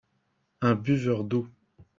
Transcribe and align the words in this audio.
Un 0.61 0.73
buveur 0.73 1.23
d'eau. 1.23 1.45